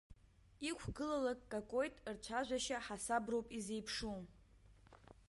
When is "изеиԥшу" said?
3.57-4.15